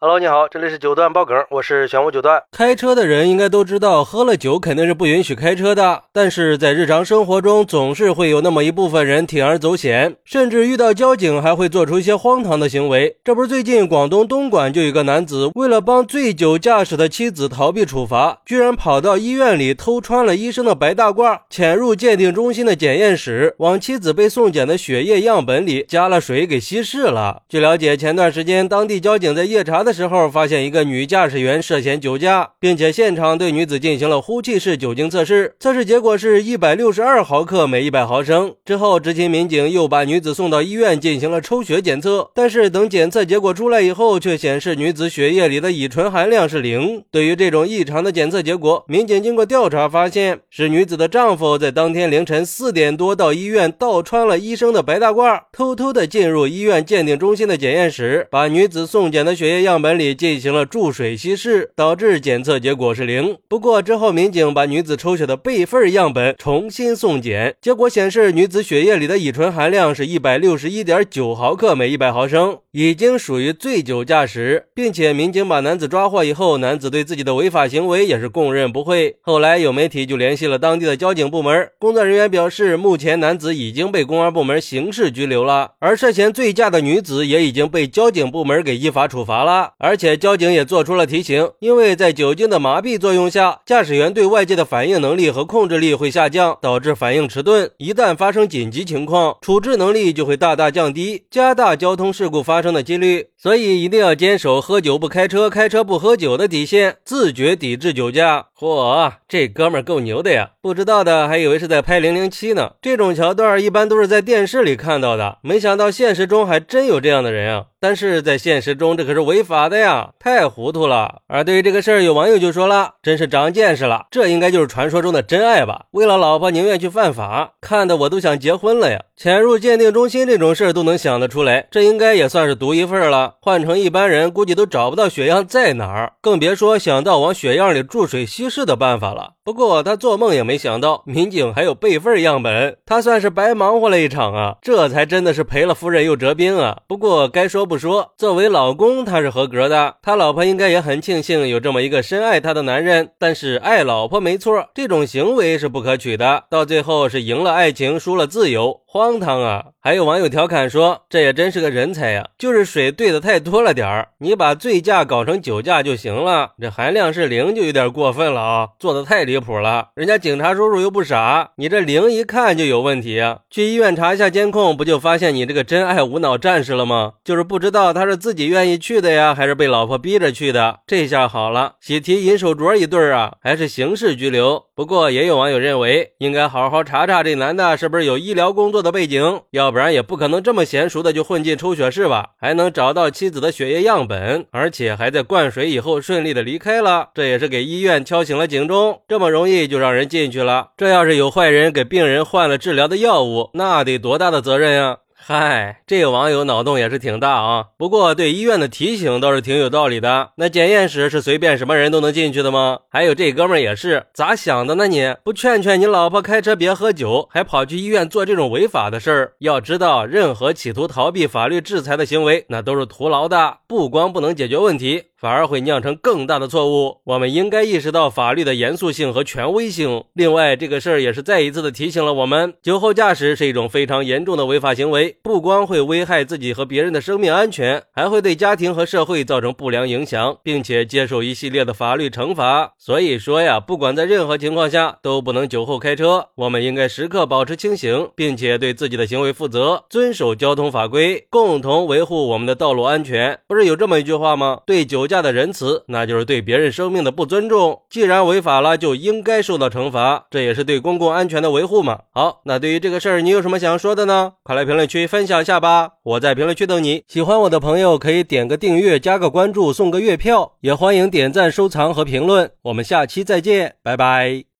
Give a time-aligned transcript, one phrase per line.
[0.00, 2.40] Hello，你好，这里是九段爆梗，我是玄武九段。
[2.52, 6.04] 开车的人应该都知道，喝了酒肯定是不允许开车的。
[6.12, 13.16] 但是在日常生活中，总是会有那么一部分人铤而走险，甚至遇到交警还会做出一些荒唐的行为。
[13.24, 27.42] 这不是最近广东东莞就有一个男子，为了帮醉酒驾驶的妻子逃避处罚，居然跑到医院里偷穿了医生的白大褂，潜入鉴定中心的检验室，往妻子被送检的血液样本里加了水给稀释了。
[27.48, 29.87] 据了解，前段时间当地交警在夜查。
[29.88, 38.54] 的时候发现一个女驾驶员涉嫌酒驾，并且现场对女子进行了呼气式酒精测试，测试结果是一百六十二毫克每一百毫升。
[38.66, 47.02] 之后，执勤民警又把女子送到医院进行了抽血检测，但是等检测结果出来以后，却显示女子血液里的乙醇含量是零。
[47.10, 59.77] 对于这种异常的检测结果，民警经过调查发现，是女子的丈夫在当天凌晨四点多到医院盗穿了医生的白大褂，偷偷的进入医院鉴定中心的检验室，把女子送检的血液样。
[59.78, 63.36] 样本里进行了注水稀释，导致检测结果是零。
[63.46, 79.14] 不过之后，民警把女子抽血的备份样本重新送检，结果显示女子血液里的乙醇含量是一百六十一点九毫克每一百毫升，已经属于醉酒驾驶，并且民警把男子抓获以后，男子对自己的违法行为也是供认不讳。
[79.20, 89.67] 后来有媒体就联系了当地的交警部门，工作人员表示，目前男子已经被公安部门刑事拘留了，而涉嫌醉驾的女子也已经被交警部门给依法处罚了。
[89.78, 97.70] 而且交警也做出了提醒，因为在酒精的麻痹作用下，驾驶员对外界的反应能力和控制力会下降，导致反应迟钝。
[97.78, 103.26] 一旦发生紧急情况，处置能力就会大大降低，加大交通事故发生的几率。
[103.40, 108.46] 所以一定要坚守喝酒不开车，开车不喝酒的底线，自觉抵制酒驾。
[108.58, 110.50] 嚯，这哥们儿够牛的呀！
[110.60, 112.72] 不知道的还以为是在拍《零零七》呢。
[112.82, 117.66] 这种桥段一般都是在电视里看到的，没想到现实中还真有这样的人啊！
[117.80, 121.22] 但是在现实中，这可是违法咋的呀，太糊涂了。
[121.26, 125.86] 而对于这个事儿，有网友就说了：“真是长见识了，这应该就是传说中的真爱吧？
[125.90, 129.00] 为了老婆宁愿去犯法，看得我都想结婚了呀！
[129.16, 133.34] 潜入鉴定中心这种事儿都能想得出来，这应该也算是独一份了。
[133.40, 139.32] 换成一般人，估计都找不到血样在哪儿，更别说想到往血样里注水稀释的办法了。
[139.44, 144.56] 不过他做梦也没想到，民警还有备份样本，他算是白忙活了一场啊！
[144.62, 146.78] 这才真的是赔了夫人又折兵啊！
[146.86, 147.58] 不过该说。
[147.66, 153.10] 不说，作为老公他是合格的，他老婆应该也很庆幸有这么一个深爱他的男人。
[153.18, 158.82] 但是爱老婆没错，这种行为是不可取的，到最后是赢了爱情，输了自由。
[158.90, 159.66] 荒唐啊！
[159.82, 164.08] 还有网友调侃说：“这也真是个人才呀，就是水兑的太多了点儿。
[164.20, 169.88] 你把醉驾搞成酒驾就行了，这含量是零就有点过分了啊，做的太离谱了。
[169.94, 173.40] 人家警察叔叔又不傻，你这零一看就有问题啊。
[173.50, 177.12] 去医院查一下监控，不就发现你这个真爱无脑战士了吗？
[177.22, 180.78] 就是不知道他是自己愿意去的呀，还是被老婆逼着去的。
[180.86, 184.64] 这下好了，喜提银手镯一对儿啊，还是刑事拘留。
[184.74, 192.30] 不过也有网友认为，应该好好查查这男的是不是有医疗工作。”的背景，要不然也不可能这么娴熟的就混进抽血室吧？
[192.40, 199.00] 还能找到妻子的血液样本，而且还在灌水以后顺利的离开了，这也是给医院敲醒了警钟。
[199.08, 204.98] 这么容易就让人进去了，这要是有坏人给病人换了治疗的药物，那得多大的责任呀？
[205.20, 207.66] 嗨，这个网友脑洞也是挺大啊。
[207.76, 210.30] 不过对医院的提醒倒是挺有道理的。
[210.36, 212.78] 那检验室是随便什么人都能进去的吗？
[212.88, 214.86] 还有这哥们儿也是咋想的呢？
[214.86, 219.32] 你不劝劝你老婆开车别喝酒，还跑去医院做这种违法的事儿？
[219.40, 225.07] 要知道，任何企图逃避法律制裁的行为，那都是徒劳的，不光不能解决问题。
[225.20, 226.98] 反而会酿成更大的错误。
[227.04, 230.04] 我们应该意识到法律的严肃性和权威性。
[230.12, 242.74] 另外，这个事儿也是再一次的提醒了我们：酒后驾驶是一种非常严重的违法行为，不光会危害自己和别人的生命安全，还会对家庭和社会造成不良影响，并且接受一系列的法律惩罚。
[242.78, 246.28] 所以说呀，不管在任何情况下都不能酒后开车。
[246.36, 253.40] 我们应该时刻保持清醒，并且对自己的行为负责，遵守交通法规，共同维护我们的道路安全。
[253.48, 254.60] 不是有这么一句话吗？
[254.64, 255.07] 对酒。
[255.08, 257.82] 价的仁慈，那就是对别人生命的不尊重。
[257.88, 262.00] 既然违法了，就应该受到惩罚，这也是对公共安全的维护嘛。
[262.12, 264.34] 好，那对于这个事儿，你有什么想说的呢？
[264.42, 267.02] 快来评论区分享一下吧，我在评论区等你。
[267.08, 272.50] 喜欢我的朋友可以点个订阅，加个关注，送个月票，也欢迎点赞、收藏和评论。
[272.62, 274.48] 我们下期再见，拜拜。